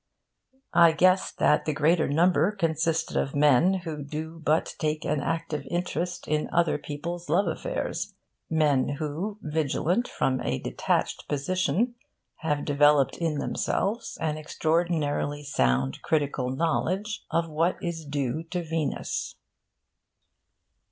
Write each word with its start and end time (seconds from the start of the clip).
I 0.73 0.93
guessed 0.93 1.37
that 1.37 1.65
the 1.65 1.75
greater 1.75 2.07
number 2.07 2.51
consisted 2.53 3.15
of 3.15 3.35
men 3.35 3.81
who 3.85 4.01
do 4.03 4.41
but 4.43 4.73
take 4.79 5.05
an 5.05 5.21
active 5.21 5.63
interest 5.69 6.27
in 6.27 6.49
other 6.51 6.79
people's 6.79 7.29
love 7.29 7.45
affairs 7.45 8.15
men 8.49 8.95
who, 8.97 9.37
vigilant 9.43 10.07
from 10.07 10.41
a 10.41 10.57
detached 10.57 11.27
position, 11.27 11.93
have 12.37 12.65
developed 12.65 13.17
in 13.19 13.37
themselves 13.37 14.17
an 14.19 14.37
extraordinarily 14.39 15.43
sound 15.43 16.01
critical 16.01 16.49
knowledge 16.49 17.23
of 17.29 17.47
what 17.47 17.77
is 17.79 18.03
due 18.03 18.41
to 18.45 18.63
Venus. 18.63 19.35